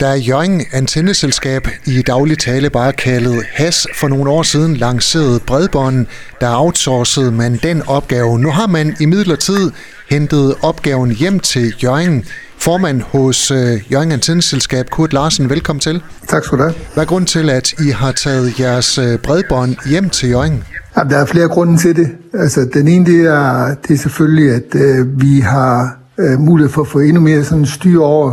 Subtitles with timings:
[0.00, 6.06] Da Jørgen Antenneselskab i daglig tale bare kaldet HAS for nogle år siden lancerede bredbånd,
[6.40, 8.38] der outsourcede man den opgave.
[8.38, 9.70] Nu har man i midlertid
[10.10, 12.24] hentet opgaven hjem til Jørgen.
[12.58, 16.02] Formand hos øh, Jørgen Antenneselskab, Kurt Larsen, velkommen til.
[16.28, 16.74] Tak skal du have.
[16.94, 20.64] Hvad er grund til, at I har taget jeres øh, bredbånd hjem til Jørgen?
[20.96, 22.08] Ja, der er flere grunde til det.
[22.34, 26.82] Altså, den ene det er, det er selvfølgelig, at øh, vi har øh, mulighed for
[26.82, 28.32] at få endnu mere sådan styr over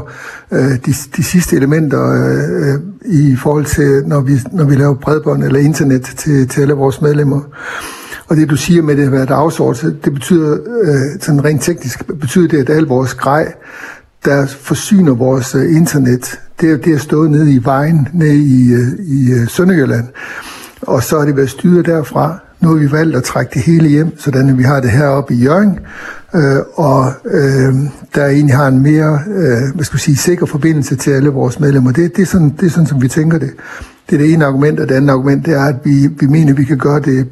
[0.51, 5.43] øh, de, de sidste elementer øh, i forhold til, når vi, når vi laver bredbånd
[5.43, 7.41] eller internet til, til alle vores medlemmer.
[8.27, 12.07] Og det du siger med det at være dagsorden, det betyder øh, sådan rent teknisk,
[12.19, 13.53] betyder det, at al vores grej,
[14.25, 18.87] der forsyner vores øh, internet, det, det er stået nede i vejen, nede i, øh,
[18.99, 20.07] i øh, Sønderjylland.
[20.81, 22.39] Og så er det været styret derfra.
[22.59, 25.33] Nu har vi valgt at trække det hele hjem, sådan at vi har det heroppe
[25.33, 25.79] i Jørgen,
[26.35, 27.73] øh, og øh,
[28.15, 31.91] der egentlig har en mere øh, hvad skal sige, sikker forbindelse til alle vores medlemmer.
[31.91, 33.51] Det, det, er sådan, det er sådan, som vi tænker det.
[34.09, 36.51] Det er det ene argument, og det andet argument det er, at vi, vi mener,
[36.51, 37.27] at vi kan gøre det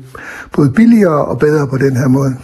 [0.53, 2.35] både billigere og bedre på den her måde.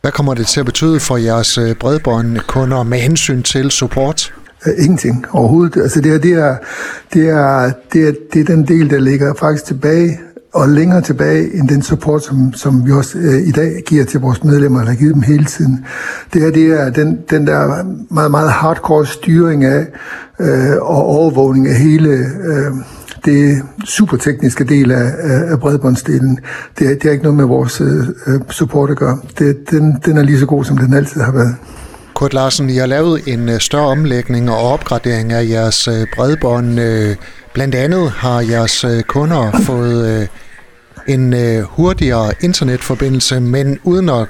[0.00, 4.34] Hvad kommer det til at betyde for jeres øh, bredbåndkunder med hensyn til support?
[4.66, 5.82] Uh, ingenting overhovedet.
[5.82, 6.56] Altså det, er, det, er,
[7.14, 10.20] det, er, det, er, det er den del, der ligger faktisk tilbage
[10.58, 14.20] og længere tilbage end den support, som, som vi også øh, i dag giver til
[14.20, 15.84] vores medlemmer, eller har givet dem hele tiden.
[16.32, 19.86] Det her det er den, den der meget, meget hardcore styring af
[20.40, 22.72] øh, og overvågning af hele øh,
[23.24, 26.38] det supertekniske del af, af, af bredbåndsdelen.
[26.78, 29.18] Det, det er ikke noget med vores øh, support at gøre.
[29.38, 31.54] Det, den, den er lige så god, som den altid har været.
[32.14, 36.80] Kurt Larsen, I har lavet en øh, større omlægning og opgradering af jeres øh, bredbånd.
[36.80, 37.16] Øh,
[37.54, 40.28] blandt andet har jeres kunder fået
[41.08, 44.26] en øh, hurtigere internetforbindelse, men uden at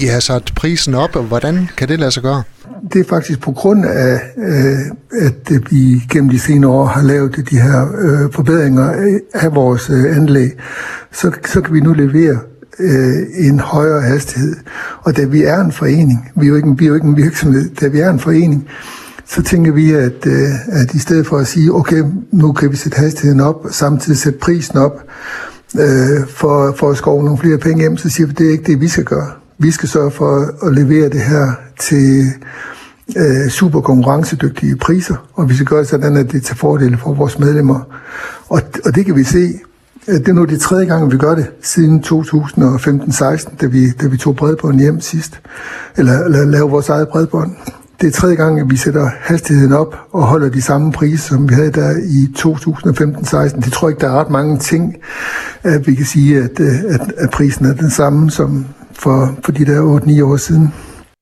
[0.00, 1.26] I har sat prisen op.
[1.28, 2.42] Hvordan kan det lade sig gøre?
[2.92, 4.78] Det er faktisk på grund af, øh,
[5.26, 10.50] at vi gennem de senere år har lavet de her øh, forbedringer af vores anlæg,
[11.12, 12.38] så, så kan vi nu levere
[12.78, 14.56] øh, en højere hastighed.
[15.02, 17.16] Og da vi er en forening, vi er jo ikke, vi er jo ikke en
[17.16, 18.68] virksomhed, da vi er en forening,
[19.28, 22.76] så tænker vi, at, øh, at i stedet for at sige, okay, nu kan vi
[22.76, 25.02] sætte hastigheden op, og samtidig sætte prisen op,
[25.80, 28.50] øh, for, for at skove nogle flere penge hjem, så siger vi, at det er
[28.50, 29.30] ikke det, vi skal gøre.
[29.58, 32.24] Vi skal sørge for at levere det her til
[33.16, 36.98] øh, super konkurrencedygtige priser, og vi skal gøre det sådan, at det er til fordel
[36.98, 37.80] for vores medlemmer.
[38.48, 39.52] Og, og det kan vi se
[40.06, 44.16] det er nu det tredje gang, vi gør det, siden 2015-16, da vi, da vi
[44.16, 45.40] tog bredbånd hjem sidst,
[45.96, 47.56] eller, eller lavede vores eget bredbånd.
[48.00, 51.48] Det er tredje gang, at vi sætter hastigheden op og holder de samme priser, som
[51.48, 53.60] vi havde der i 2015-16.
[53.60, 54.96] Det tror jeg ikke, der er ret mange ting,
[55.62, 59.52] at vi kan sige, at, øh, at, at prisen er den samme som for, for
[59.52, 60.72] de der 8-9 år siden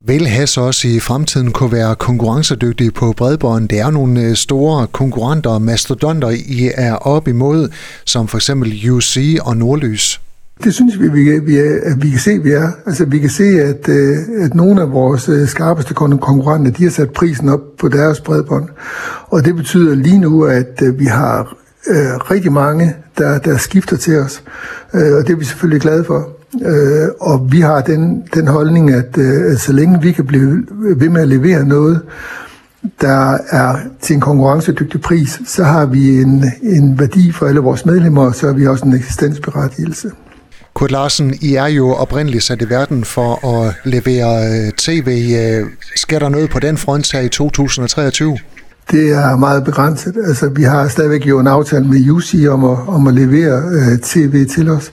[0.06, 3.68] vil Has også i fremtiden kunne være konkurrencedygtige på bredbånd?
[3.68, 7.68] Det er nogle øh, store konkurrenter og mastodonter, I er op imod,
[8.04, 10.20] som for eksempel UC og Nordlys.
[10.62, 12.68] Det synes vi, vi, vi, at vi kan se, vi er.
[12.86, 16.90] Altså, vi kan se, at, øh, at nogle af vores øh, skarpeste konkurrenter, de har
[16.90, 18.68] sat prisen op på deres bredbånd.
[19.28, 21.56] Og det betyder lige nu, at øh, vi har
[21.86, 24.42] øh, rigtig mange, der, der skifter til os.
[24.94, 26.28] Øh, og det er vi selvfølgelig glade for.
[26.62, 30.66] Øh, og vi har den, den holdning, at, øh, at så længe vi kan blive
[30.96, 32.00] ved med at levere noget,
[33.00, 37.86] der er til en konkurrencedygtig pris, så har vi en, en værdi for alle vores
[37.86, 40.10] medlemmer, og så har vi også en eksistensberettigelse.
[40.74, 45.08] Kurt Larsen, I er jo oprindeligt sat i verden for at levere øh, tv.
[45.40, 48.38] Øh, sker der noget på den front her i 2023?
[48.90, 50.14] Det er meget begrænset.
[50.26, 53.98] Altså, vi har stadigvæk jo en aftale med UC om at, om at levere øh,
[53.98, 54.92] tv til os,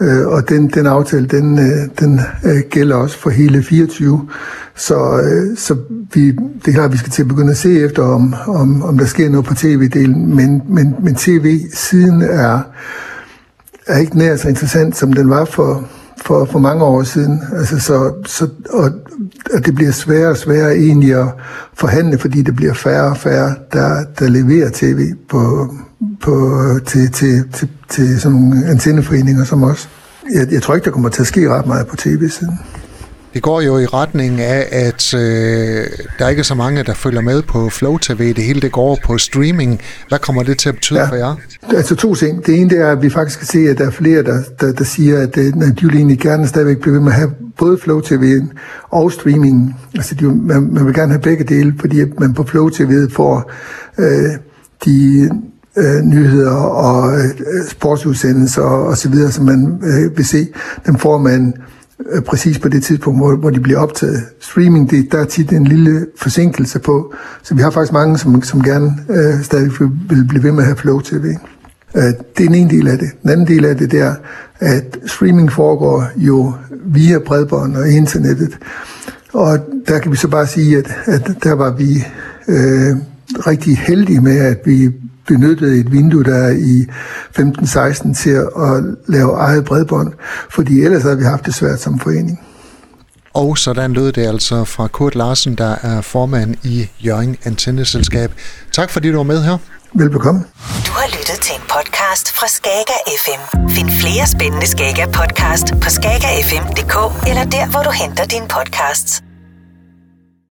[0.00, 4.28] øh, og den, den aftale, den, øh, den øh, gælder også for hele 24.
[4.76, 5.76] Så, øh, så
[6.14, 8.82] vi, det er klart, at vi skal til at begynde at se efter, om, om,
[8.82, 12.60] om der sker noget på tv-delen, men, men, men tv-siden er,
[13.86, 15.88] er ikke nær så interessant, som den var for,
[16.24, 17.42] for, for mange år siden.
[17.56, 18.90] Altså, så, så, og,
[19.54, 21.28] og det bliver sværere og sværere egentlig at
[21.74, 25.74] forhandle, fordi det bliver færre og færre, der, der leverer tv på,
[26.20, 29.88] på, til, til, til, til sådan nogle antenneforeninger som os.
[30.34, 32.58] Jeg, jeg tror ikke, der kommer til at ske ret meget på tv-siden.
[33.34, 35.86] Det går jo i retning af, at øh,
[36.18, 38.34] der ikke er så mange, der følger med på Flow TV.
[38.34, 39.80] Det hele det går på streaming.
[40.08, 41.08] Hvad kommer det til at betyde ja.
[41.08, 41.36] for jer?
[41.68, 42.46] Altså to ting.
[42.46, 44.72] Det ene det er, at vi faktisk kan se, at der er flere, der, der,
[44.72, 47.30] der siger, at, øh, at de vil egentlig gerne stadigvæk blive ved med at have
[47.58, 48.40] både Flow TV
[48.90, 49.76] og streaming.
[49.94, 53.50] Altså de, man, man vil gerne have begge dele, fordi man på Flow TV får
[53.98, 54.30] øh,
[54.84, 55.30] de
[55.76, 57.24] øh, nyheder og øh,
[57.68, 60.48] sportsudsendelser og, og så videre, som man øh, vil se.
[60.86, 61.54] Dem får man
[62.12, 64.22] øh, præcis på det tidspunkt, hvor, hvor de bliver optaget.
[64.40, 68.42] Streaming, det, der er tit en lille forsinkelse på, så vi har faktisk mange, som,
[68.42, 69.70] som gerne øh, stadig
[70.08, 71.24] vil blive ved med at have Flow TV.
[71.94, 73.08] Øh, det er den ene del af det.
[73.22, 74.14] Den anden del af det, det er,
[74.58, 76.52] at streaming foregår jo
[76.86, 78.58] via bredbånd og internettet.
[79.32, 79.58] Og
[79.88, 82.04] der kan vi så bare sige, at, at der var vi
[82.48, 82.96] øh,
[83.46, 84.90] rigtig heldige med, at vi
[85.28, 86.86] benyttede et vindue der i
[87.38, 90.12] 15-16 til at lave eget bredbånd,
[90.50, 92.40] fordi ellers havde vi haft det svært som forening.
[93.34, 98.32] Og sådan lød det altså fra Kurt Larsen, der er formand i Jørgen Antenneselskab.
[98.72, 99.58] Tak fordi du var med her.
[99.94, 100.40] Velbekomme.
[100.86, 103.68] Du har lyttet til en podcast fra Skager FM.
[103.68, 109.22] Find flere spændende Skager podcast på skagerfm.dk eller der, hvor du henter dine podcasts.